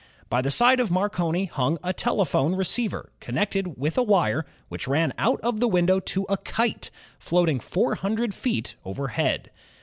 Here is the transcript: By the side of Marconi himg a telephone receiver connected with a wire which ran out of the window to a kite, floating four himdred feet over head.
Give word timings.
By 0.31 0.41
the 0.41 0.49
side 0.49 0.79
of 0.79 0.89
Marconi 0.89 1.45
himg 1.47 1.77
a 1.83 1.93
telephone 1.93 2.55
receiver 2.55 3.11
connected 3.19 3.77
with 3.77 3.99
a 3.99 4.01
wire 4.01 4.47
which 4.67 4.87
ran 4.87 5.13
out 5.19 5.39
of 5.41 5.59
the 5.59 5.67
window 5.67 5.99
to 5.99 6.23
a 6.27 6.37
kite, 6.37 6.89
floating 7.19 7.59
four 7.59 7.97
himdred 7.97 8.33
feet 8.33 8.77
over 8.83 9.09
head. 9.09 9.51